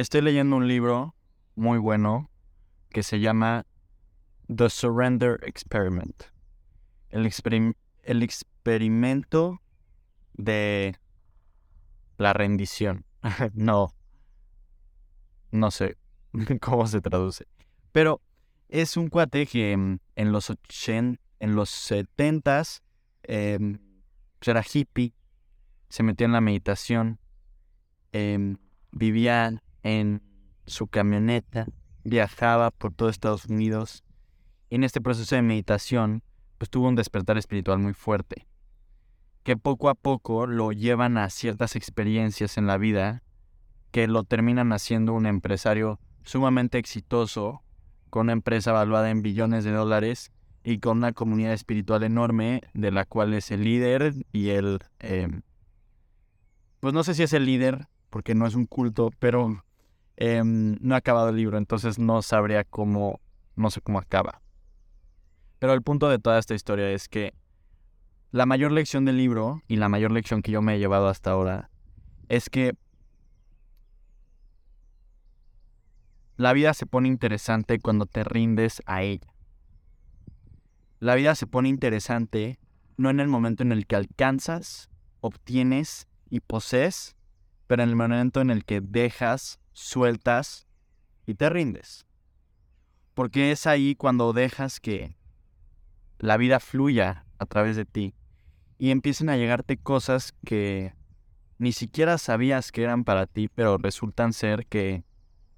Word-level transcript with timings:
Estoy 0.00 0.22
leyendo 0.22 0.56
un 0.56 0.66
libro 0.66 1.14
muy 1.56 1.76
bueno 1.76 2.30
que 2.88 3.02
se 3.02 3.20
llama 3.20 3.66
The 4.48 4.70
Surrender 4.70 5.38
Experiment. 5.42 6.24
El, 7.10 7.30
el 8.04 8.22
experimento 8.22 9.60
de 10.32 10.96
la 12.16 12.32
rendición. 12.32 13.04
no. 13.52 13.94
No 15.50 15.70
sé 15.70 15.98
cómo 16.62 16.86
se 16.86 17.02
traduce. 17.02 17.46
Pero 17.92 18.22
es 18.70 18.96
un 18.96 19.08
cuate 19.08 19.44
que 19.44 19.76
mm, 19.76 19.98
en 20.16 20.32
los 20.32 20.48
80, 20.48 21.20
en 21.40 21.54
los 21.54 21.68
70 21.68 22.62
em, 23.24 23.78
era 24.40 24.64
hippie, 24.64 25.12
se 25.90 26.02
metió 26.02 26.24
en 26.24 26.32
la 26.32 26.40
meditación, 26.40 27.18
eh, 28.12 28.56
vivía 28.92 29.60
en 29.82 30.22
su 30.66 30.86
camioneta, 30.86 31.66
viajaba 32.04 32.70
por 32.70 32.92
todo 32.92 33.08
Estados 33.08 33.46
Unidos 33.46 34.04
y 34.68 34.76
en 34.76 34.84
este 34.84 35.00
proceso 35.00 35.34
de 35.34 35.42
meditación 35.42 36.22
pues 36.58 36.70
tuvo 36.70 36.88
un 36.88 36.94
despertar 36.94 37.38
espiritual 37.38 37.78
muy 37.78 37.94
fuerte 37.94 38.46
que 39.42 39.56
poco 39.56 39.88
a 39.88 39.94
poco 39.94 40.46
lo 40.46 40.72
llevan 40.72 41.16
a 41.16 41.30
ciertas 41.30 41.76
experiencias 41.76 42.58
en 42.58 42.66
la 42.66 42.78
vida 42.78 43.22
que 43.90 44.06
lo 44.06 44.24
terminan 44.24 44.72
haciendo 44.72 45.14
un 45.14 45.26
empresario 45.26 45.98
sumamente 46.22 46.78
exitoso, 46.78 47.62
con 48.10 48.26
una 48.26 48.32
empresa 48.32 48.72
valuada 48.72 49.10
en 49.10 49.22
billones 49.22 49.64
de 49.64 49.72
dólares 49.72 50.30
y 50.62 50.78
con 50.78 50.98
una 50.98 51.12
comunidad 51.12 51.52
espiritual 51.52 52.02
enorme 52.02 52.62
de 52.74 52.90
la 52.90 53.04
cual 53.04 53.34
es 53.34 53.50
el 53.50 53.64
líder 53.64 54.14
y 54.32 54.50
el... 54.50 54.80
Em, 54.98 55.42
pues 56.80 56.94
no 56.94 57.02
sé 57.02 57.14
si 57.14 57.22
es 57.22 57.32
el 57.32 57.46
líder, 57.46 57.88
porque 58.10 58.34
no 58.34 58.46
es 58.46 58.54
un 58.54 58.66
culto, 58.66 59.10
pero 59.18 59.64
em, 60.20 60.76
no 60.80 60.94
ha 60.94 60.98
acabado 60.98 61.30
el 61.30 61.36
libro, 61.36 61.58
entonces 61.58 61.98
no 61.98 62.22
sabría 62.22 62.62
cómo, 62.62 63.20
no 63.56 63.70
sé 63.70 63.80
cómo 63.80 63.98
acaba. 63.98 64.40
Pero 65.58 65.72
el 65.72 65.82
punto 65.82 66.08
de 66.08 66.18
toda 66.18 66.38
esta 66.38 66.54
historia 66.54 66.90
es 66.90 67.08
que 67.08 67.34
la 68.30 68.46
mayor 68.46 68.70
lección 68.70 69.04
del 69.04 69.16
libro 69.16 69.62
y 69.66 69.76
la 69.76 69.88
mayor 69.88 70.12
lección 70.12 70.42
que 70.42 70.52
yo 70.52 70.62
me 70.62 70.76
he 70.76 70.78
llevado 70.78 71.08
hasta 71.08 71.32
ahora 71.32 71.70
es 72.28 72.48
que 72.48 72.74
la 76.36 76.52
vida 76.52 76.72
se 76.74 76.86
pone 76.86 77.08
interesante 77.08 77.80
cuando 77.80 78.06
te 78.06 78.24
rindes 78.24 78.82
a 78.86 79.02
ella. 79.02 79.34
La 80.98 81.14
vida 81.14 81.34
se 81.34 81.46
pone 81.46 81.68
interesante 81.68 82.58
no 82.96 83.10
en 83.10 83.20
el 83.20 83.28
momento 83.28 83.62
en 83.62 83.72
el 83.72 83.86
que 83.86 83.96
alcanzas, 83.96 84.90
obtienes 85.20 86.08
y 86.28 86.40
posees, 86.40 87.16
pero 87.66 87.82
en 87.82 87.88
el 87.88 87.96
momento 87.96 88.40
en 88.40 88.50
el 88.50 88.64
que 88.64 88.80
dejas, 88.80 89.59
sueltas 89.72 90.66
y 91.26 91.34
te 91.34 91.48
rindes. 91.50 92.06
Porque 93.14 93.52
es 93.52 93.66
ahí 93.66 93.94
cuando 93.94 94.32
dejas 94.32 94.80
que 94.80 95.16
la 96.18 96.36
vida 96.36 96.60
fluya 96.60 97.26
a 97.38 97.46
través 97.46 97.76
de 97.76 97.84
ti 97.84 98.14
y 98.78 98.90
empiecen 98.90 99.28
a 99.28 99.36
llegarte 99.36 99.76
cosas 99.76 100.32
que 100.44 100.94
ni 101.58 101.72
siquiera 101.72 102.16
sabías 102.18 102.72
que 102.72 102.82
eran 102.82 103.04
para 103.04 103.26
ti, 103.26 103.48
pero 103.48 103.76
resultan 103.76 104.32
ser 104.32 104.66
que 104.66 105.04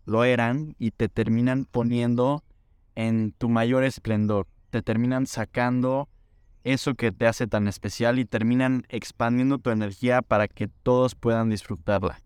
lo 0.04 0.24
eran 0.24 0.74
y 0.78 0.90
te 0.90 1.08
terminan 1.08 1.64
poniendo 1.64 2.42
en 2.96 3.32
tu 3.32 3.48
mayor 3.48 3.84
esplendor, 3.84 4.48
te 4.70 4.82
terminan 4.82 5.26
sacando 5.26 6.08
eso 6.64 6.94
que 6.94 7.12
te 7.12 7.26
hace 7.26 7.46
tan 7.46 7.68
especial 7.68 8.18
y 8.18 8.24
terminan 8.24 8.84
expandiendo 8.88 9.58
tu 9.58 9.70
energía 9.70 10.22
para 10.22 10.48
que 10.48 10.68
todos 10.68 11.14
puedan 11.14 11.50
disfrutarla. 11.50 12.20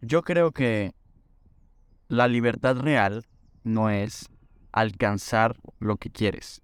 Yo 0.00 0.22
creo 0.22 0.52
que 0.52 0.92
la 2.08 2.28
libertad 2.28 2.76
real 2.76 3.24
no 3.64 3.90
es 3.90 4.28
alcanzar 4.72 5.56
lo 5.78 5.96
que 5.96 6.10
quieres 6.10 6.62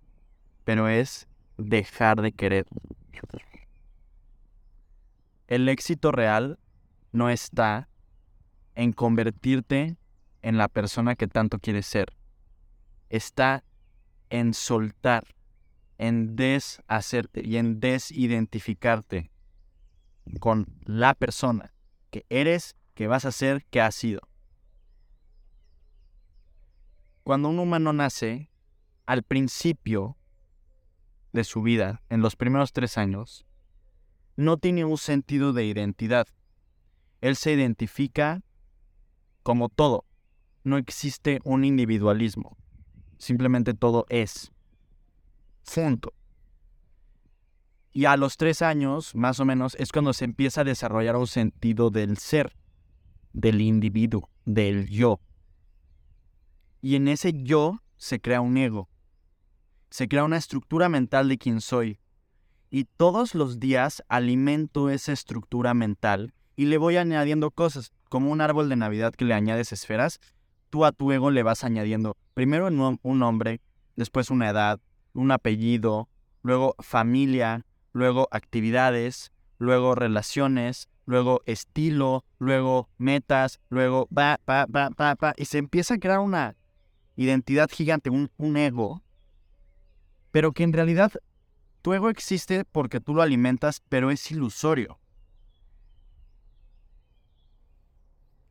pero 0.65 0.89
es 0.89 1.29
dejar 1.59 2.21
de 2.23 2.33
querer. 2.33 2.67
El 5.49 5.69
éxito 5.69 6.12
real 6.12 6.59
no 7.12 7.29
está 7.29 7.89
en 8.75 8.93
convertirte 8.93 9.97
en 10.41 10.56
la 10.56 10.69
persona 10.69 11.15
que 11.15 11.29
tanto 11.29 11.59
quieres 11.59 11.87
ser. 11.87 12.15
Está 13.11 13.65
en 14.31 14.55
soltar, 14.55 15.25
en 15.99 16.37
deshacerte 16.37 17.47
y 17.47 17.59
en 17.59 17.81
desidentificarte 17.81 19.31
con 20.41 20.67
la 20.85 21.15
persona 21.15 21.75
que 22.11 22.25
eres, 22.31 22.77
que 22.95 23.07
vas 23.07 23.25
a 23.25 23.33
ser, 23.33 23.65
que 23.67 23.81
has 23.81 23.95
sido. 23.95 24.21
Cuando 27.23 27.49
un 27.49 27.59
humano 27.59 27.93
nace, 27.93 28.51
al 29.07 29.23
principio 29.23 30.17
de 31.33 31.45
su 31.45 31.63
vida, 31.63 32.03
en 32.09 32.21
los 32.21 32.37
primeros 32.37 32.73
tres 32.73 32.99
años, 32.99 33.47
no 34.37 34.57
tiene 34.57 34.85
un 34.85 34.99
sentido 34.99 35.53
de 35.53 35.65
identidad. 35.65 36.27
Él 37.21 37.37
se 37.37 37.53
identifica 37.53 38.43
como 39.43 39.69
todo. 39.69 40.05
No 40.65 40.79
existe 40.79 41.41
un 41.45 41.65
individualismo. 41.65 42.57
Simplemente 43.19 43.75
todo 43.75 44.07
es. 44.09 44.53
Punto. 45.75 46.13
Y 47.93 48.07
a 48.07 48.17
los 48.17 48.37
tres 48.37 48.63
años, 48.63 49.15
más 49.15 49.39
o 49.39 49.45
menos, 49.45 49.77
es 49.77 49.93
cuando 49.93 50.13
se 50.13 50.25
empieza 50.25 50.63
a 50.63 50.65
desarrollar 50.65 51.17
un 51.17 51.27
sentido 51.27 51.91
del 51.91 52.17
ser, 52.17 52.57
del 53.32 53.60
individuo, 53.60 54.28
del 54.44 54.88
yo. 54.88 55.20
Y 56.81 56.97
en 56.97 57.09
ese 57.09 57.32
yo 57.43 57.81
se 57.97 58.20
crea 58.20 58.41
un 58.41 58.56
ego 58.56 58.88
se 59.93 60.09
crea 60.09 60.25
una 60.25 60.38
estructura 60.38 60.88
mental 60.88 61.28
de 61.28 61.37
quién 61.37 61.60
soy. 61.60 62.00
Y 62.70 62.84
todos 62.84 63.34
los 63.34 63.60
días 63.60 64.03
alimento 64.09 64.88
esa 64.88 65.12
estructura 65.12 65.75
mental 65.75 66.32
y 66.56 66.65
le 66.65 66.78
voy 66.78 66.97
añadiendo 66.97 67.50
cosas, 67.50 67.93
como 68.09 68.31
un 68.31 68.41
árbol 68.41 68.70
de 68.70 68.76
Navidad 68.76 69.12
que 69.12 69.26
le 69.26 69.34
añades 69.34 69.70
esferas, 69.70 70.19
tú 70.70 70.87
a 70.87 70.93
tu 70.93 71.12
ego 71.12 71.31
le 71.31 71.43
vas 71.43 71.62
añadiendo 71.62 72.16
primero 72.32 72.69
un 72.69 73.19
nombre, 73.19 73.60
después 73.94 74.31
una 74.31 74.49
edad, 74.49 74.81
un 75.12 75.31
apellido, 75.31 76.09
luego 76.43 76.75
familia, 76.78 77.66
luego 77.93 78.28
actividades, 78.31 79.31
luego 79.59 79.94
relaciones, 79.94 80.88
luego 81.05 81.43
estilo, 81.47 82.25
luego 82.39 82.89
metas, 82.99 83.61
luego 83.69 84.09
va, 84.17 84.41
va, 84.49 84.67
va, 84.67 84.91
va, 85.15 85.35
y 85.37 85.45
se 85.45 85.59
empieza 85.59 85.95
a 85.95 85.99
crear 85.99 86.21
una 86.21 86.57
identidad 87.17 87.69
gigante, 87.71 88.11
un, 88.11 88.31
un 88.37 88.57
ego 88.57 89.03
pero 90.33 90.53
que 90.53 90.65
en 90.65 90.73
realidad 90.73 91.12
tu 91.83 91.93
ego 91.93 92.11
existe 92.11 92.65
porque 92.65 93.01
tú 93.01 93.15
lo 93.15 93.23
alimentas, 93.23 93.83
pero 93.89 94.11
es 94.11 94.29
ilusorio. 94.31 94.99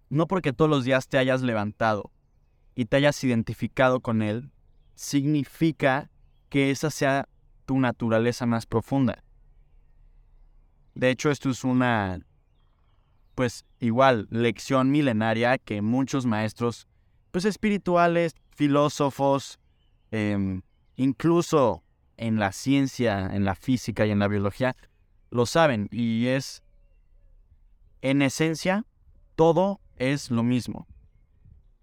No 0.10 0.28
porque 0.28 0.54
todos 0.54 0.70
los 0.70 0.86
días 0.86 1.08
te 1.08 1.18
hayas 1.18 1.42
levantado 1.42 2.12
y 2.76 2.86
te 2.86 2.98
hayas 2.98 3.22
identificado 3.24 4.00
con 4.00 4.22
él, 4.22 4.52
significa 4.96 6.10
que 6.50 6.70
esa 6.70 6.92
sea 6.92 7.28
tu 7.66 7.80
naturaleza 7.80 8.46
más 8.46 8.66
profunda. 8.66 9.24
De 10.94 11.10
hecho, 11.10 11.32
esto 11.32 11.50
es 11.50 11.64
una, 11.64 12.20
pues 13.36 13.66
igual, 13.80 14.28
lección 14.30 14.92
milenaria 14.92 15.58
que 15.58 15.82
muchos 15.82 16.26
maestros, 16.26 16.88
pues 17.32 17.46
espirituales, 17.46 18.36
filósofos, 18.50 19.60
eh, 20.12 20.62
incluso 20.96 21.84
en 22.18 22.38
la 22.40 22.52
ciencia, 22.52 23.30
en 23.34 23.46
la 23.46 23.56
física 23.56 24.06
y 24.06 24.12
en 24.12 24.20
la 24.20 24.28
biología, 24.28 24.76
lo 25.32 25.46
saben 25.46 25.88
y 25.92 26.28
es, 26.28 26.62
en 28.02 28.22
esencia, 28.22 28.86
todo 29.36 29.80
es 29.96 30.30
lo 30.30 30.44
mismo. 30.44 30.88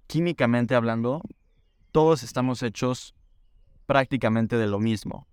Químicamente 0.06 0.74
hablando, 0.74 1.22
todos 1.92 2.22
estamos 2.22 2.62
hechos 2.62 3.14
prácticamente 3.86 4.56
de 4.56 4.66
lo 4.66 4.78
mismo. 4.78 5.26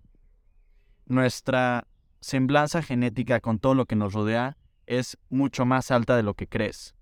Nuestra 1.06 1.86
semblanza 2.20 2.82
genética 2.82 3.40
con 3.40 3.58
todo 3.58 3.74
lo 3.74 3.84
que 3.86 3.96
nos 3.96 4.12
rodea 4.12 4.56
es 4.86 5.18
mucho 5.28 5.66
más 5.66 5.90
alta 5.90 6.16
de 6.16 6.22
lo 6.22 6.34
que 6.34 6.48
crees. 6.48 6.94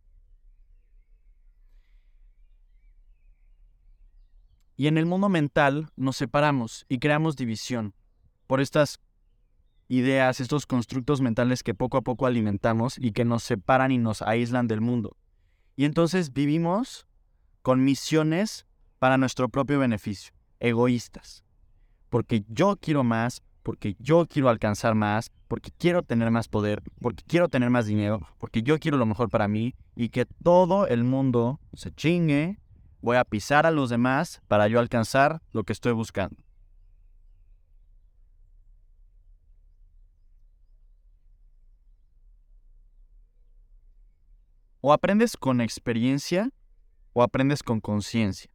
Y 4.77 4.89
en 4.89 4.99
el 4.99 5.07
mundo 5.07 5.29
mental 5.29 5.89
nos 5.97 6.17
separamos 6.17 6.85
y 6.89 6.99
creamos 6.99 7.37
división 7.37 7.95
por 8.47 8.61
estas 8.61 9.01
ideas, 9.89 10.41
estos 10.41 10.67
constructos 10.67 11.21
mentales 11.21 11.63
que 11.63 11.75
poco 11.75 11.97
a 11.97 12.03
poco 12.03 12.27
alimentamos 12.27 12.99
y 12.99 13.13
que 13.13 13.25
nos 13.25 13.43
separan 13.43 13.93
y 13.93 13.99
nos 13.99 14.23
aíslan 14.23 14.67
del 14.67 14.81
mundo. 14.81 15.17
Y 15.77 15.85
entonces 15.85 16.33
vivimos 16.33 17.07
con 17.63 17.85
misiones 17.85 18.67
para 18.99 19.19
nuestro 19.19 19.49
propio 19.49 19.79
beneficio, 19.79 20.33
egoístas. 20.61 21.45
Porque 22.09 22.45
yo 22.49 22.77
quiero 22.81 23.05
más, 23.05 23.43
porque 23.65 23.97
yo 23.99 24.27
quiero 24.27 24.51
alcanzar 24.51 24.95
más, 24.95 25.33
porque 25.49 25.71
quiero 25.77 26.03
tener 26.03 26.31
más 26.31 26.49
poder, 26.49 26.83
porque 27.01 27.25
quiero 27.27 27.49
tener 27.49 27.71
más 27.71 27.87
dinero, 27.87 28.21
porque 28.39 28.63
yo 28.63 28.79
quiero 28.79 28.99
lo 28.99 29.07
mejor 29.07 29.31
para 29.31 29.49
mí 29.49 29.75
y 29.97 30.11
que 30.11 30.27
todo 30.27 30.87
el 30.87 31.03
mundo 31.03 31.59
se 31.73 31.91
chingue, 31.91 32.59
voy 33.01 33.17
a 33.17 33.25
pisar 33.25 33.67
a 33.67 33.71
los 33.71 33.89
demás 33.89 34.43
para 34.49 34.69
yo 34.69 34.79
alcanzar 34.79 35.41
lo 35.53 35.65
que 35.65 35.73
estoy 35.73 35.93
buscando. 35.93 36.37
O 44.83 44.93
aprendes 44.93 45.39
con 45.39 45.63
experiencia 45.63 46.51
o 47.15 47.23
aprendes 47.23 47.63
con 47.63 47.81
conciencia. 47.81 48.54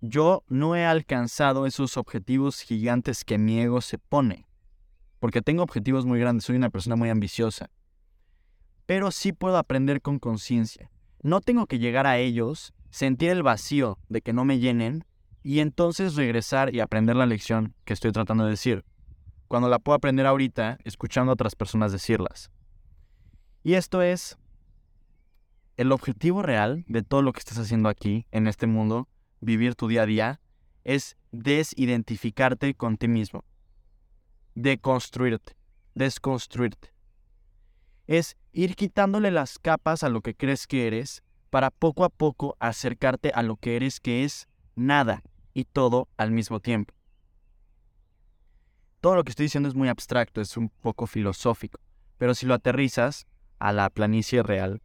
Yo 0.00 0.44
no 0.48 0.76
he 0.76 0.86
alcanzado 0.86 1.66
esos 1.66 1.96
objetivos 1.96 2.60
gigantes 2.60 3.24
que 3.24 3.36
mi 3.36 3.58
ego 3.58 3.80
se 3.80 3.98
pone, 3.98 4.46
porque 5.18 5.42
tengo 5.42 5.64
objetivos 5.64 6.06
muy 6.06 6.20
grandes, 6.20 6.44
soy 6.44 6.54
una 6.54 6.70
persona 6.70 6.94
muy 6.94 7.10
ambiciosa, 7.10 7.70
pero 8.86 9.10
sí 9.10 9.32
puedo 9.32 9.58
aprender 9.58 10.00
con 10.00 10.20
conciencia. 10.20 10.88
No 11.20 11.40
tengo 11.40 11.66
que 11.66 11.80
llegar 11.80 12.06
a 12.06 12.18
ellos, 12.18 12.72
sentir 12.90 13.30
el 13.30 13.42
vacío 13.42 13.98
de 14.08 14.22
que 14.22 14.32
no 14.32 14.44
me 14.44 14.60
llenen 14.60 15.04
y 15.42 15.58
entonces 15.58 16.14
regresar 16.14 16.72
y 16.72 16.78
aprender 16.78 17.16
la 17.16 17.26
lección 17.26 17.74
que 17.84 17.92
estoy 17.92 18.12
tratando 18.12 18.44
de 18.44 18.50
decir, 18.50 18.84
cuando 19.48 19.68
la 19.68 19.80
puedo 19.80 19.96
aprender 19.96 20.26
ahorita 20.26 20.78
escuchando 20.84 21.32
a 21.32 21.34
otras 21.34 21.56
personas 21.56 21.90
decirlas. 21.90 22.52
Y 23.64 23.74
esto 23.74 24.00
es 24.00 24.38
el 25.76 25.90
objetivo 25.90 26.42
real 26.42 26.84
de 26.86 27.02
todo 27.02 27.22
lo 27.22 27.32
que 27.32 27.40
estás 27.40 27.58
haciendo 27.58 27.88
aquí, 27.88 28.26
en 28.30 28.46
este 28.46 28.68
mundo, 28.68 29.08
vivir 29.40 29.74
tu 29.74 29.88
día 29.88 30.02
a 30.02 30.06
día, 30.06 30.40
es 30.84 31.16
desidentificarte 31.32 32.74
con 32.74 32.96
ti 32.96 33.08
mismo. 33.08 33.44
Deconstruirte, 34.54 35.56
desconstruirte. 35.94 36.92
Es 38.06 38.36
ir 38.52 38.74
quitándole 38.74 39.30
las 39.30 39.58
capas 39.58 40.02
a 40.02 40.08
lo 40.08 40.22
que 40.22 40.34
crees 40.34 40.66
que 40.66 40.86
eres 40.86 41.22
para 41.50 41.70
poco 41.70 42.04
a 42.04 42.08
poco 42.08 42.56
acercarte 42.58 43.30
a 43.34 43.42
lo 43.42 43.56
que 43.56 43.76
eres 43.76 44.00
que 44.00 44.24
es 44.24 44.48
nada 44.74 45.22
y 45.54 45.64
todo 45.64 46.08
al 46.16 46.30
mismo 46.30 46.60
tiempo. 46.60 46.94
Todo 49.00 49.14
lo 49.14 49.24
que 49.24 49.30
estoy 49.30 49.44
diciendo 49.44 49.68
es 49.68 49.74
muy 49.74 49.88
abstracto, 49.88 50.40
es 50.40 50.56
un 50.56 50.70
poco 50.70 51.06
filosófico, 51.06 51.80
pero 52.16 52.34
si 52.34 52.46
lo 52.46 52.54
aterrizas 52.54 53.26
a 53.58 53.72
la 53.72 53.90
planicie 53.90 54.42
real, 54.42 54.82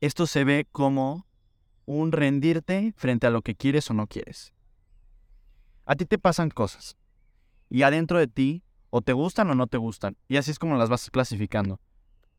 esto 0.00 0.26
se 0.26 0.44
ve 0.44 0.66
como 0.70 1.26
un 1.86 2.12
rendirte 2.12 2.92
frente 2.96 3.26
a 3.26 3.30
lo 3.30 3.42
que 3.42 3.54
quieres 3.54 3.90
o 3.90 3.94
no 3.94 4.06
quieres. 4.06 4.52
A 5.84 5.96
ti 5.96 6.04
te 6.04 6.18
pasan 6.18 6.50
cosas 6.50 6.96
y 7.68 7.82
adentro 7.82 8.18
de 8.18 8.26
ti 8.26 8.62
o 8.90 9.02
te 9.02 9.12
gustan 9.12 9.50
o 9.50 9.54
no 9.54 9.66
te 9.66 9.78
gustan 9.78 10.16
y 10.28 10.36
así 10.36 10.50
es 10.50 10.58
como 10.58 10.76
las 10.76 10.88
vas 10.88 11.10
clasificando. 11.10 11.80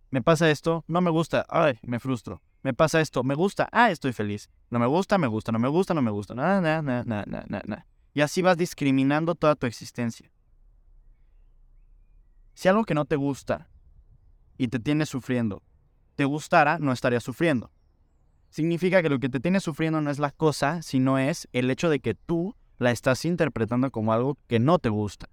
Me 0.10 0.22
pasa 0.22 0.50
esto, 0.50 0.84
no 0.88 1.02
me 1.02 1.10
gusta, 1.10 1.46
ay, 1.50 1.80
me 1.84 2.00
frustro. 2.00 2.42
Me 2.64 2.74
pasa 2.74 3.02
esto, 3.02 3.24
me 3.24 3.34
gusta, 3.34 3.70
ah, 3.72 3.90
estoy 3.90 4.14
feliz. 4.14 4.50
No 4.70 4.78
me 4.78 4.86
gusta, 4.86 5.18
me 5.18 5.28
gusta, 5.28 5.52
no 5.52 5.58
me 5.58 5.68
gusta, 5.68 5.94
no 5.94 6.02
me 6.02 6.12
gusta. 6.12 6.36
Nada, 6.36 6.62
nada, 6.62 7.04
nada, 7.04 7.26
nada, 7.26 7.46
nada. 7.66 7.88
Y 8.14 8.22
así 8.22 8.42
vas 8.42 8.58
discriminando 8.58 9.34
toda 9.36 9.56
tu 9.56 9.66
existencia. 9.66 10.32
Si 12.54 12.68
algo 12.68 12.84
que 12.84 12.94
no 12.94 13.06
te 13.06 13.16
gusta 13.16 13.70
y 14.58 14.68
te 14.68 14.80
tiene 14.80 15.08
sufriendo 15.08 15.64
te 16.22 16.26
gustara, 16.26 16.78
no 16.78 16.92
estarías 16.92 17.24
sufriendo. 17.24 17.72
Significa 18.52 19.02
que 19.02 19.08
lo 19.08 19.20
que 19.20 19.30
te 19.30 19.40
tiene 19.40 19.62
sufriendo 19.62 20.02
no 20.02 20.12
es 20.12 20.20
la 20.20 20.32
cosa, 20.32 20.82
sino 20.82 21.18
es 21.18 21.48
el 21.54 21.72
hecho 21.72 21.90
de 21.90 22.02
que 22.02 22.16
tú 22.16 22.54
la 22.80 22.92
estás 22.92 23.24
interpretando 23.24 23.92
como 23.92 24.12
algo 24.12 24.38
que 24.48 24.60
no 24.60 24.78
te 24.78 24.90
gusta. 24.90 25.30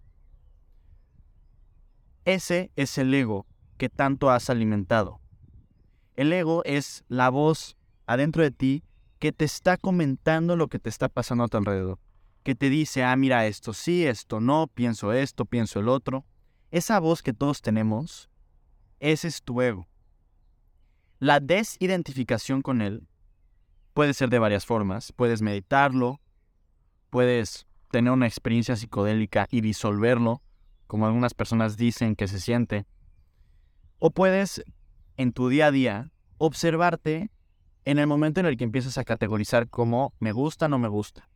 Ese 2.24 2.70
es 2.76 2.96
el 2.96 3.12
ego 3.12 3.44
que 3.76 3.88
tanto 3.88 4.30
has 4.30 4.50
alimentado. 4.50 5.20
El 6.14 6.32
ego 6.32 6.62
es 6.64 7.04
la 7.08 7.28
voz 7.28 7.76
adentro 8.06 8.44
de 8.44 8.52
ti 8.52 8.84
que 9.18 9.32
te 9.32 9.44
está 9.44 9.76
comentando 9.78 10.54
lo 10.54 10.68
que 10.68 10.78
te 10.78 10.88
está 10.88 11.08
pasando 11.08 11.42
a 11.42 11.48
tu 11.48 11.56
alrededor. 11.56 11.98
Que 12.44 12.54
te 12.54 12.70
dice, 12.70 13.02
ah, 13.02 13.16
mira 13.16 13.48
esto 13.48 13.72
sí, 13.72 14.06
esto 14.06 14.38
no, 14.38 14.68
pienso 14.68 15.12
esto, 15.12 15.44
pienso 15.44 15.80
el 15.80 15.88
otro. 15.88 16.24
Esa 16.70 17.00
voz 17.00 17.24
que 17.24 17.32
todos 17.32 17.62
tenemos, 17.62 18.30
ese 19.00 19.26
es 19.26 19.42
tu 19.42 19.60
ego. 19.60 19.88
La 21.18 21.40
desidentificación 21.40 22.62
con 22.62 22.80
él 22.80 23.07
puede 23.98 24.14
ser 24.14 24.30
de 24.30 24.38
varias 24.38 24.64
formas. 24.64 25.10
Puedes 25.10 25.42
meditarlo, 25.42 26.20
puedes 27.10 27.66
tener 27.90 28.12
una 28.12 28.28
experiencia 28.28 28.76
psicodélica 28.76 29.48
y 29.50 29.60
disolverlo, 29.60 30.40
como 30.86 31.08
algunas 31.08 31.34
personas 31.34 31.76
dicen 31.76 32.14
que 32.14 32.28
se 32.28 32.38
siente. 32.38 32.86
O 33.98 34.12
puedes, 34.12 34.62
en 35.16 35.32
tu 35.32 35.48
día 35.48 35.66
a 35.66 35.70
día, 35.72 36.12
observarte 36.36 37.32
en 37.84 37.98
el 37.98 38.06
momento 38.06 38.38
en 38.38 38.46
el 38.46 38.56
que 38.56 38.62
empiezas 38.62 38.98
a 38.98 39.04
categorizar 39.04 39.68
como 39.68 40.14
me 40.20 40.30
gusta, 40.30 40.66
o 40.66 40.68
no 40.68 40.78
me 40.78 40.86
gusta. 40.86 41.28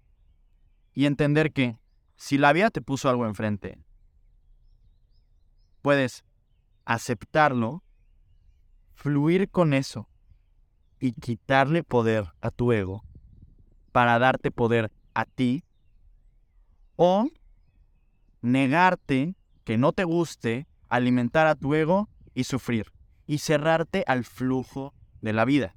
Y 0.94 1.06
entender 1.06 1.53
que 1.53 1.81
si 2.15 2.38
la 2.38 2.53
vida 2.53 2.70
te 2.70 2.81
puso 2.81 3.08
algo 3.08 3.26
enfrente, 3.26 3.76
puedes 5.81 6.25
aceptarlo 6.85 7.82
fluir 8.94 9.50
con 9.50 9.75
eso 9.75 10.08
y 11.02 11.14
quitarle 11.14 11.82
poder 11.82 12.32
a 12.40 12.52
tu 12.52 12.70
ego 12.70 13.02
para 13.90 14.20
darte 14.20 14.52
poder 14.52 14.93
a 15.14 15.25
ti 15.25 15.64
o 16.94 17.26
negarte 18.40 19.34
que 19.64 19.78
no 19.78 19.93
te 19.93 20.04
guste, 20.04 20.69
alimentar 20.88 21.49
a 21.49 21.56
tu 21.56 21.75
ego 21.75 22.08
y 22.34 22.44
sufrir 22.44 22.93
y 23.26 23.38
cerrarte 23.38 24.04
al 24.06 24.22
flujo 24.22 24.94
de 25.22 25.32
la 25.32 25.44
vida. 25.44 25.75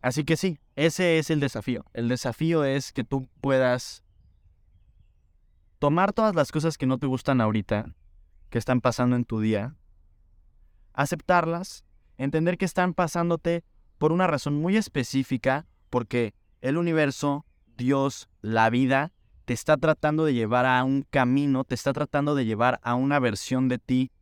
Así 0.00 0.22
que 0.22 0.36
sí, 0.36 0.60
ese 0.76 1.18
es 1.18 1.30
el 1.30 1.40
desafío. 1.40 1.84
El 1.92 2.08
desafío 2.08 2.62
es 2.62 2.92
que 2.92 3.02
tú 3.02 3.28
puedas 3.40 4.04
tomar 5.80 6.12
todas 6.12 6.36
las 6.36 6.52
cosas 6.52 6.78
que 6.78 6.86
no 6.86 6.98
te 6.98 7.08
gustan 7.08 7.40
ahorita 7.40 7.96
que 8.48 8.58
están 8.58 8.80
pasando 8.80 9.16
en 9.16 9.24
tu 9.24 9.40
día, 9.40 9.74
aceptarlas, 11.02 11.84
entender 12.18 12.58
que 12.58 12.64
están 12.64 12.94
pasándote 12.94 13.64
por 13.98 14.12
una 14.12 14.26
razón 14.26 14.54
muy 14.54 14.76
específica, 14.76 15.66
porque 15.88 16.34
el 16.60 16.76
universo, 16.76 17.46
Dios, 17.76 18.28
la 18.40 18.70
vida, 18.70 19.12
te 19.44 19.54
está 19.54 19.76
tratando 19.76 20.24
de 20.24 20.34
llevar 20.34 20.66
a 20.66 20.84
un 20.84 21.02
camino, 21.02 21.64
te 21.64 21.74
está 21.74 21.92
tratando 21.92 22.34
de 22.34 22.44
llevar 22.44 22.78
a 22.82 22.94
una 22.94 23.18
versión 23.18 23.68
de 23.68 23.78
ti 23.78 24.12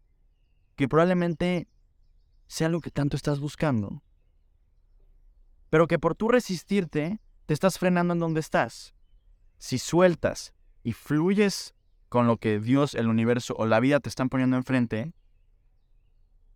que 0.77 0.89
probablemente 0.89 1.69
sea 2.47 2.69
lo 2.69 2.81
que 2.81 2.91
tanto 2.91 3.17
estás 3.17 3.41
buscando. 3.41 4.03
Pero 5.71 5.87
que 5.87 5.99
por 5.99 6.15
tú 6.15 6.29
resistirte, 6.29 7.21
te 7.47 7.55
estás 7.55 7.79
frenando 7.79 8.15
en 8.15 8.21
donde 8.21 8.41
estás. 8.41 8.95
Si 9.59 9.79
sueltas 9.79 10.55
y 10.83 10.93
fluyes 10.93 11.75
con 12.09 12.27
lo 12.27 12.39
que 12.39 12.59
Dios, 12.59 12.95
el 12.95 13.09
universo 13.09 13.55
o 13.59 13.67
la 13.67 13.81
vida 13.81 14.01
te 14.01 14.09
están 14.09 14.29
poniendo 14.29 14.57
enfrente, 14.57 15.13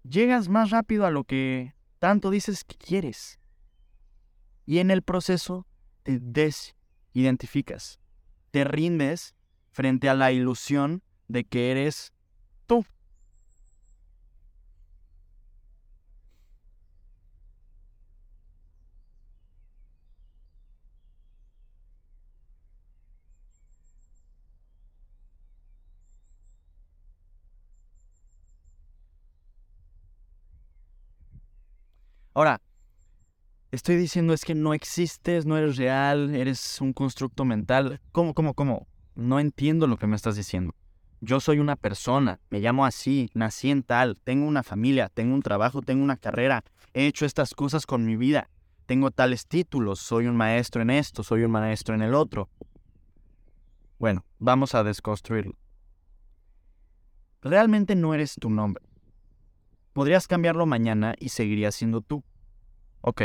llegas 0.03 0.49
más 0.49 0.71
rápido 0.71 1.07
a 1.07 1.11
lo 1.11 1.25
que 1.25 1.75
tanto 1.99 2.31
dices 2.31 2.65
que 2.65 2.77
quieres. 2.77 3.39
Y 4.67 4.79
en 4.79 4.91
el 4.91 5.03
proceso 5.03 5.67
te 6.03 6.19
desidentificas, 6.21 8.01
te 8.51 8.65
rindes 8.65 9.35
frente 9.71 10.09
a 10.09 10.15
la 10.15 10.33
ilusión 10.33 11.03
de 11.29 11.45
que 11.45 11.71
eres 11.71 12.13
tú. 12.67 12.85
Ahora, 32.35 32.63
estoy 33.73 33.97
diciendo 33.97 34.33
es 34.33 34.45
que 34.45 34.55
no 34.55 34.73
existes, 34.73 35.45
no 35.45 35.59
eres 35.59 35.77
real, 35.77 36.35
eres 36.35 36.81
un 36.81 36.95
constructo 36.95 37.45
mental. 37.45 38.01
¿Cómo, 38.11 38.33
cómo, 38.33 38.55
cómo? 38.55 38.87
No 39.15 39.39
entiendo 39.39 39.87
lo 39.87 39.99
que 39.99 40.07
me 40.07 40.17
estás 40.17 40.37
diciendo. 40.37 40.75
Yo 41.21 41.41
soy 41.41 41.59
una 41.59 41.77
persona, 41.77 42.41
me 42.51 42.61
llamo 42.61 42.87
así, 42.87 43.31
nací 43.35 43.71
en 43.71 43.83
tal, 43.83 44.19
tengo 44.25 44.47
una 44.47 44.63
familia, 44.63 45.09
tengo 45.09 45.35
un 45.35 45.43
trabajo, 45.43 45.83
tengo 45.83 46.03
una 46.03 46.17
carrera, 46.17 46.65
he 46.95 47.07
hecho 47.07 47.27
estas 47.27 47.55
cosas 47.55 47.87
con 47.87 48.05
mi 48.05 48.17
vida, 48.17 48.49
tengo 48.87 49.11
tales 49.11 49.47
títulos, 49.47 50.01
soy 50.01 50.27
un 50.27 50.37
maestro 50.37 50.83
en 50.83 50.91
esto, 50.91 51.23
soy 51.23 51.45
un 51.45 51.53
maestro 51.53 51.95
en 51.95 52.03
el 52.03 52.15
otro. 52.15 52.49
Bueno, 53.99 54.25
vamos 54.39 54.75
a 54.75 54.83
desconstruirlo. 54.83 55.55
Realmente 57.43 57.95
no 57.95 58.15
eres 58.15 58.35
tu 58.35 58.51
nombre. 58.51 58.85
Podrías 59.93 60.27
cambiarlo 60.27 60.67
mañana 60.67 61.15
y 61.19 61.29
seguirías 61.29 61.75
siendo 61.75 62.01
tú. 62.01 62.23
Ok. 63.03 63.23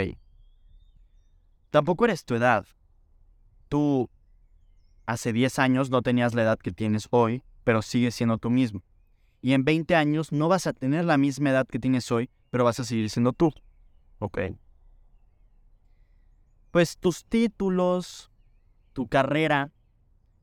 Tampoco 1.70 2.06
eres 2.06 2.26
tu 2.26 2.36
edad. 2.36 2.66
Tu 3.70 4.10
hace 5.06 5.34
10 5.34 5.60
años 5.60 5.90
no 5.90 6.02
tenías 6.02 6.34
la 6.34 6.44
edad 6.44 6.60
que 6.60 6.72
tienes 6.72 7.08
hoy, 7.12 7.44
pero 7.64 7.82
sigues 7.82 8.16
siendo 8.16 8.38
tú 8.38 8.50
mismo. 8.50 8.84
Y 9.42 9.54
en 9.54 9.64
20 9.64 9.96
años 9.96 10.32
no 10.32 10.48
vas 10.50 10.68
a 10.68 10.74
tener 10.74 11.06
la 11.06 11.18
misma 11.18 11.52
edad 11.52 11.68
que 11.68 11.80
tienes 11.80 12.12
hoy, 12.12 12.30
pero 12.50 12.64
vas 12.64 12.80
a 12.80 12.84
seguir 12.84 13.10
siendo 13.10 13.34
tú. 13.34 13.54
Ok. 14.20 14.40
Pues 16.72 16.98
tus 16.98 17.24
títulos, 17.26 18.30
tu 18.94 19.08
carrera, 19.08 19.72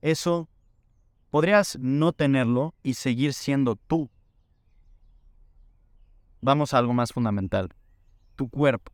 eso 0.00 0.48
podrías 1.30 1.78
no 1.80 2.12
tenerlo 2.12 2.74
y 2.82 2.94
seguir 2.94 3.34
siendo 3.34 3.76
tú. 3.76 4.10
Vamos 6.44 6.74
a 6.74 6.78
algo 6.78 6.92
más 6.92 7.10
fundamental. 7.10 7.70
Tu 8.36 8.50
cuerpo. 8.50 8.92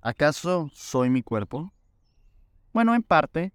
¿Acaso 0.00 0.70
soy 0.72 1.10
mi 1.10 1.22
cuerpo? 1.22 1.70
Bueno, 2.72 2.94
en 2.94 3.02
parte, 3.02 3.52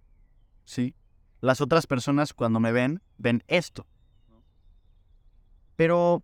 sí. 0.64 0.94
Las 1.42 1.62
otras 1.62 1.88
personas 1.88 2.36
cuando 2.36 2.60
me 2.60 2.72
ven, 2.72 3.02
ven 3.18 3.44
esto. 3.48 3.88
Pero, 5.76 6.22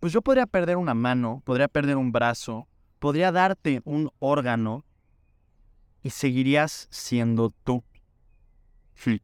pues 0.00 0.12
yo 0.12 0.20
podría 0.20 0.44
perder 0.44 0.76
una 0.76 0.92
mano, 0.92 1.40
podría 1.46 1.68
perder 1.68 1.96
un 1.96 2.12
brazo, 2.12 2.68
podría 2.98 3.32
darte 3.32 3.80
un 3.86 4.10
órgano 4.18 4.84
y 6.02 6.10
seguirías 6.10 6.88
siendo 6.90 7.54
tú. 7.64 7.82
Sí. 8.96 9.22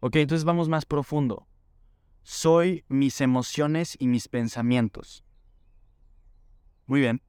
Ok, 0.00 0.16
entonces 0.16 0.46
vamos 0.46 0.70
más 0.70 0.86
profundo. 0.86 1.47
Soy 2.30 2.84
mis 2.88 3.22
emociones 3.22 3.96
y 3.98 4.06
mis 4.06 4.28
pensamientos. 4.28 5.24
Muy 6.86 7.00
bien. 7.00 7.22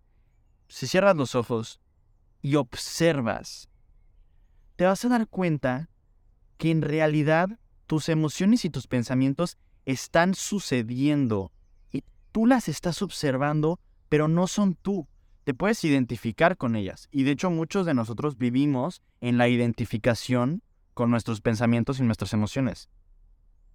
Si 0.68 0.88
cierras 0.88 1.16
los 1.16 1.36
ojos 1.36 1.80
y 2.42 2.56
observas, 2.56 3.70
te 4.76 4.84
vas 4.84 5.06
a 5.06 5.08
dar 5.08 5.30
cuenta 5.30 5.90
que 6.58 6.70
en 6.70 6.82
realidad 6.82 7.48
tus 7.88 8.10
emociones 8.10 8.66
y 8.66 8.70
tus 8.70 8.88
pensamientos 8.88 9.58
están 9.86 10.34
sucediendo 10.34 11.54
y 11.94 12.04
tú 12.34 12.46
las 12.46 12.68
estás 12.68 13.02
observando, 13.02 13.80
pero 14.10 14.28
no 14.28 14.48
son 14.48 14.76
tú. 14.76 15.08
Te 15.46 15.54
puedes 15.54 15.82
identificar 15.86 16.58
con 16.58 16.76
ellas. 16.76 17.08
Y 17.10 17.24
de 17.24 17.32
hecho 17.32 17.50
muchos 17.50 17.86
de 17.86 17.94
nosotros 17.94 18.38
vivimos 18.38 19.02
en 19.22 19.38
la 19.38 19.48
identificación 19.48 20.62
con 20.94 21.10
nuestros 21.10 21.40
pensamientos 21.40 22.02
y 22.02 22.04
nuestras 22.04 22.34
emociones. 22.34 22.90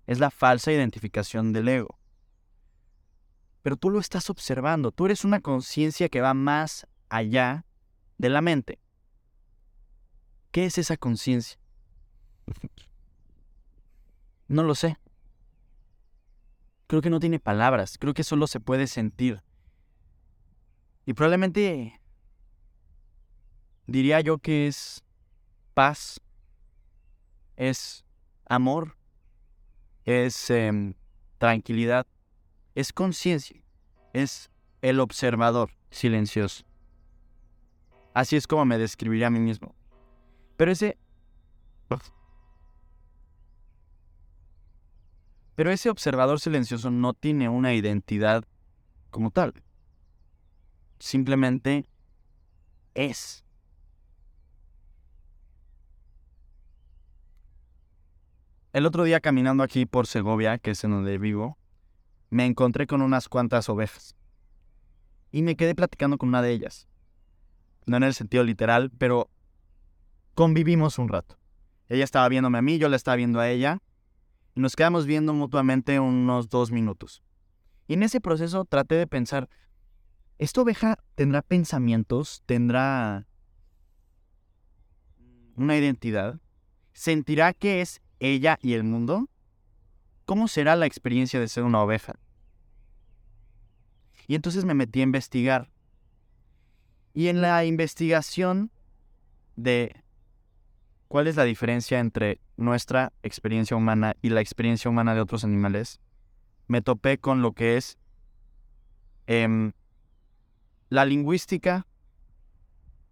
Es 0.06 0.18
la 0.18 0.30
falsa 0.30 0.72
identificación 0.72 1.52
del 1.52 1.68
ego. 1.68 1.98
Pero 3.62 3.76
tú 3.76 3.90
lo 3.90 3.98
estás 3.98 4.28
observando, 4.28 4.92
tú 4.92 5.06
eres 5.06 5.24
una 5.24 5.40
conciencia 5.40 6.08
que 6.08 6.20
va 6.20 6.34
más 6.34 6.86
allá 7.08 7.64
de 8.18 8.28
la 8.28 8.42
mente. 8.42 8.78
¿Qué 10.50 10.66
es 10.66 10.78
esa 10.78 10.96
conciencia? 10.96 11.58
No 14.46 14.62
lo 14.62 14.74
sé. 14.74 14.98
Creo 16.86 17.00
que 17.00 17.10
no 17.10 17.18
tiene 17.18 17.40
palabras, 17.40 17.96
creo 17.98 18.12
que 18.12 18.22
solo 18.22 18.46
se 18.46 18.60
puede 18.60 18.86
sentir. 18.86 19.42
Y 21.06 21.14
probablemente 21.14 22.00
diría 23.86 24.20
yo 24.20 24.38
que 24.38 24.66
es 24.66 25.02
paz, 25.72 26.20
es 27.56 28.04
amor, 28.46 28.96
es 30.04 30.50
em, 30.50 30.94
tranquilidad, 31.38 32.06
es 32.74 32.92
conciencia, 32.92 33.62
es 34.12 34.50
el 34.82 35.00
observador 35.00 35.70
silencioso. 35.90 36.64
Así 38.12 38.36
es 38.36 38.46
como 38.46 38.64
me 38.64 38.78
describiría 38.78 39.26
a 39.26 39.30
mí 39.30 39.40
mismo. 39.40 39.74
Pero 40.56 40.70
ese... 40.70 40.96
Pero 45.56 45.70
ese 45.70 45.88
observador 45.88 46.40
silencioso 46.40 46.90
no 46.90 47.12
tiene 47.14 47.48
una 47.48 47.74
identidad 47.74 48.44
como 49.10 49.30
tal. 49.30 49.54
Simplemente 50.98 51.86
es. 52.94 53.43
El 58.74 58.86
otro 58.86 59.04
día 59.04 59.20
caminando 59.20 59.62
aquí 59.62 59.86
por 59.86 60.08
Segovia, 60.08 60.58
que 60.58 60.72
es 60.72 60.82
en 60.82 60.90
donde 60.90 61.16
vivo, 61.16 61.56
me 62.30 62.44
encontré 62.44 62.88
con 62.88 63.02
unas 63.02 63.28
cuantas 63.28 63.68
ovejas. 63.68 64.16
Y 65.30 65.42
me 65.42 65.54
quedé 65.54 65.76
platicando 65.76 66.18
con 66.18 66.30
una 66.30 66.42
de 66.42 66.50
ellas. 66.50 66.88
No 67.86 67.98
en 67.98 68.02
el 68.02 68.14
sentido 68.14 68.42
literal, 68.42 68.90
pero 68.90 69.30
convivimos 70.34 70.98
un 70.98 71.08
rato. 71.08 71.38
Ella 71.88 72.02
estaba 72.02 72.28
viéndome 72.28 72.58
a 72.58 72.62
mí, 72.62 72.78
yo 72.78 72.88
la 72.88 72.96
estaba 72.96 73.14
viendo 73.14 73.38
a 73.38 73.48
ella. 73.48 73.80
Y 74.56 74.60
nos 74.60 74.74
quedamos 74.74 75.06
viendo 75.06 75.32
mutuamente 75.34 76.00
unos 76.00 76.48
dos 76.48 76.72
minutos. 76.72 77.22
Y 77.86 77.94
en 77.94 78.02
ese 78.02 78.20
proceso 78.20 78.64
traté 78.64 78.96
de 78.96 79.06
pensar, 79.06 79.48
¿esta 80.38 80.62
oveja 80.62 80.98
tendrá 81.14 81.42
pensamientos? 81.42 82.42
¿Tendrá 82.44 83.28
una 85.54 85.76
identidad? 85.76 86.40
¿Sentirá 86.92 87.52
que 87.52 87.80
es 87.80 88.00
ella 88.24 88.58
y 88.62 88.72
el 88.74 88.84
mundo? 88.84 89.28
¿Cómo 90.24 90.48
será 90.48 90.76
la 90.76 90.86
experiencia 90.86 91.38
de 91.38 91.48
ser 91.48 91.64
una 91.64 91.82
oveja? 91.82 92.18
Y 94.26 94.34
entonces 94.34 94.64
me 94.64 94.74
metí 94.74 95.00
a 95.00 95.04
investigar. 95.04 95.70
Y 97.12 97.28
en 97.28 97.42
la 97.42 97.64
investigación 97.64 98.70
de 99.56 100.02
cuál 101.08 101.26
es 101.26 101.36
la 101.36 101.44
diferencia 101.44 102.00
entre 102.00 102.40
nuestra 102.56 103.12
experiencia 103.22 103.76
humana 103.76 104.16
y 104.22 104.30
la 104.30 104.40
experiencia 104.40 104.90
humana 104.90 105.14
de 105.14 105.20
otros 105.20 105.44
animales, 105.44 106.00
me 106.66 106.80
topé 106.80 107.18
con 107.18 107.42
lo 107.42 107.52
que 107.52 107.76
es 107.76 107.98
em, 109.26 109.72
la 110.88 111.04
lingüística, 111.04 111.86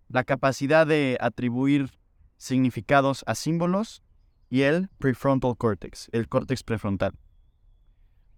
la 0.09 0.25
capacidad 0.25 0.87
de 0.87 1.19
atribuir 1.21 1.91
significados 2.39 3.23
a 3.27 3.35
símbolos 3.35 4.03
y 4.53 4.65
el 4.65 4.91
prefrontal 4.99 5.57
cortex, 5.57 6.11
el 6.13 6.29
córtex 6.29 6.63
prefrontal. 6.63 7.15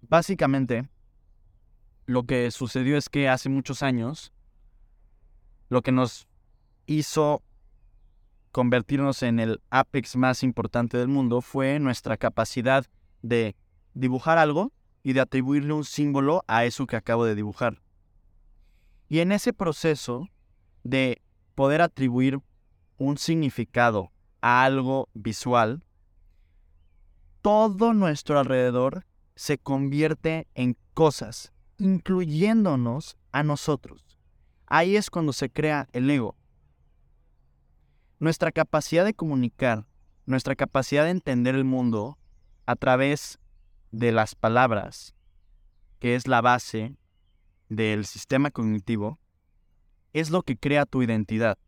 Básicamente, 0.00 0.88
lo 2.06 2.22
que 2.22 2.52
sucedió 2.52 2.96
es 2.96 3.08
que 3.08 3.28
hace 3.28 3.48
muchos 3.48 3.82
años, 3.82 4.32
lo 5.70 5.82
que 5.82 5.90
nos 5.90 6.28
hizo 6.86 7.42
convertirnos 8.52 9.24
en 9.24 9.40
el 9.40 9.60
apex 9.70 10.14
más 10.14 10.44
importante 10.44 10.98
del 10.98 11.08
mundo 11.08 11.40
fue 11.40 11.80
nuestra 11.80 12.16
capacidad 12.16 12.86
de 13.22 13.56
dibujar 13.94 14.38
algo 14.38 14.70
y 15.02 15.14
de 15.14 15.20
atribuirle 15.20 15.72
un 15.72 15.84
símbolo 15.84 16.44
a 16.46 16.64
eso 16.64 16.86
que 16.86 16.94
acabo 16.94 17.24
de 17.24 17.34
dibujar. 17.34 17.82
Y 19.08 19.18
en 19.18 19.32
ese 19.32 19.52
proceso 19.52 20.28
de 20.84 21.20
poder 21.56 21.82
atribuir 21.82 22.38
un 22.98 23.18
significado 23.18 24.12
a 24.40 24.62
algo 24.62 25.08
visual, 25.12 25.82
todo 27.44 27.92
nuestro 27.92 28.38
alrededor 28.38 29.04
se 29.34 29.58
convierte 29.58 30.48
en 30.54 30.78
cosas, 30.94 31.52
incluyéndonos 31.76 33.18
a 33.32 33.42
nosotros. 33.42 34.18
Ahí 34.64 34.96
es 34.96 35.10
cuando 35.10 35.34
se 35.34 35.50
crea 35.50 35.86
el 35.92 36.08
ego. 36.08 36.38
Nuestra 38.18 38.50
capacidad 38.50 39.04
de 39.04 39.12
comunicar, 39.12 39.84
nuestra 40.24 40.56
capacidad 40.56 41.04
de 41.04 41.10
entender 41.10 41.54
el 41.54 41.64
mundo 41.64 42.16
a 42.64 42.76
través 42.76 43.38
de 43.92 44.10
las 44.10 44.34
palabras, 44.34 45.14
que 45.98 46.14
es 46.14 46.26
la 46.26 46.40
base 46.40 46.96
del 47.68 48.06
sistema 48.06 48.50
cognitivo, 48.52 49.18
es 50.14 50.30
lo 50.30 50.40
que 50.40 50.56
crea 50.56 50.86
tu 50.86 51.02
identidad. 51.02 51.58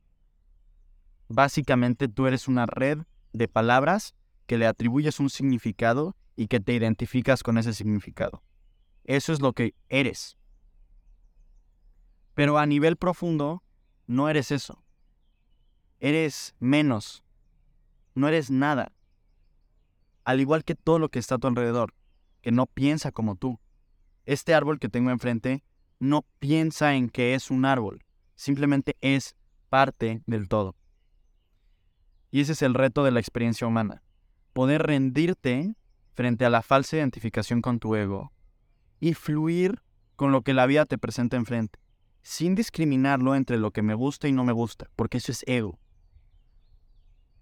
Básicamente 1.29 2.09
tú 2.09 2.27
eres 2.27 2.49
una 2.49 2.65
red 2.65 3.01
de 3.35 3.47
palabras 3.47 4.15
que 4.47 4.59
le 4.59 4.67
atribuyes 4.67 5.21
un 5.21 5.29
significado 5.29 6.17
y 6.37 6.47
que 6.47 6.61
te 6.61 6.73
identificas 6.73 7.43
con 7.43 7.59
ese 7.59 7.75
significado. 7.75 8.43
Eso 9.05 9.33
es 9.33 9.41
lo 9.41 9.53
que 9.53 9.75
eres. 9.89 10.37
Pero 12.35 12.59
a 12.59 12.67
nivel 12.67 12.97
profundo, 12.97 13.63
no 14.07 14.29
eres 14.29 14.51
eso. 14.51 14.83
Eres 15.99 16.55
menos. 16.59 17.25
No 18.15 18.29
eres 18.29 18.51
nada. 18.51 18.93
Al 20.25 20.41
igual 20.41 20.65
que 20.65 20.75
todo 20.75 20.99
lo 20.99 21.09
que 21.09 21.19
está 21.19 21.37
a 21.37 21.39
tu 21.39 21.47
alrededor, 21.47 21.95
que 22.43 22.53
no 22.53 22.67
piensa 22.67 23.13
como 23.13 23.37
tú. 23.37 23.59
Este 24.25 24.55
árbol 24.55 24.79
que 24.79 24.89
tengo 24.89 25.11
enfrente 25.11 25.65
no 25.99 26.27
piensa 26.39 26.95
en 26.95 27.09
que 27.09 27.35
es 27.35 27.51
un 27.51 27.65
árbol, 27.65 28.05
simplemente 28.35 28.97
es 29.01 29.37
parte 29.69 30.23
del 30.27 30.49
todo. 30.49 30.77
Y 32.31 32.41
ese 32.41 32.53
es 32.53 32.63
el 32.63 32.75
reto 32.75 33.05
de 33.05 33.13
la 33.13 33.21
experiencia 33.21 33.67
humana 33.67 34.03
poder 34.57 34.85
rendirte 34.87 35.77
frente 36.15 36.47
a 36.47 36.49
la 36.49 36.63
falsa 36.63 36.97
identificación 36.97 37.61
con 37.61 37.79
tu 37.79 37.95
ego 37.95 38.33
y 39.01 39.13
fluir 39.13 39.83
con 40.17 40.33
lo 40.33 40.41
que 40.41 40.55
la 40.55 40.65
vida 40.65 40.87
te 40.87 40.97
presenta 40.97 41.37
enfrente, 41.37 41.79
sin 42.23 42.55
discriminarlo 42.55 43.35
entre 43.35 43.59
lo 43.59 43.71
que 43.71 43.83
me 43.83 43.93
gusta 43.93 44.29
y 44.29 44.33
no 44.33 44.45
me 44.45 44.55
gusta, 44.55 44.89
porque 44.97 45.19
eso 45.19 45.31
es 45.31 45.45
ego. 45.47 45.79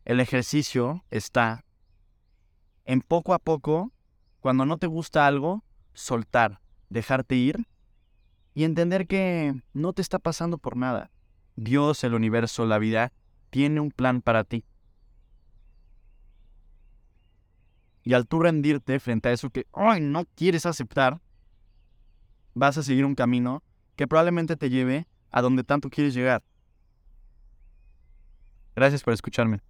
El 0.05 0.19
ejercicio 0.19 1.05
está 1.13 1.65
en 2.85 3.01
poco 3.01 3.33
a 3.33 3.39
poco, 3.39 3.93
cuando 4.41 4.67
no 4.67 4.79
te 4.79 4.89
gusta 4.89 5.29
algo, 5.29 5.63
soltar, 5.93 6.61
dejarte 6.89 7.37
ir 7.37 7.69
y 8.55 8.65
entender 8.65 9.07
que 9.07 9.55
no 9.73 9.93
te 9.93 10.03
está 10.03 10.19
pasando 10.19 10.59
por 10.59 10.77
nada. 10.77 11.13
Dios, 11.55 12.03
el 12.03 12.15
universo, 12.15 12.67
la 12.67 12.81
vida, 12.81 13.13
tiene 13.51 13.79
un 13.79 13.93
plan 13.93 14.21
para 14.21 14.43
ti. 14.43 14.65
Y 18.05 18.13
al 18.13 18.27
tú 18.27 18.41
rendirte 18.41 19.01
frente 19.01 19.31
a 19.31 19.33
eso 19.33 19.51
que 19.51 19.67
hoy 19.73 20.01
no 20.01 20.27
quieres 20.37 20.67
aceptar, 20.67 21.21
vas 22.55 22.77
a 22.77 22.83
seguir 22.83 23.07
un 23.07 23.15
camino 23.15 23.63
que 23.97 24.07
probablemente 24.07 24.57
te 24.57 24.69
lleve 24.69 25.07
a 25.31 25.41
donde 25.41 25.65
tanto 25.65 25.89
quieres 25.89 26.15
llegar. 26.15 26.43
Gracias 28.77 29.03
por 29.03 29.15
escucharme. 29.15 29.61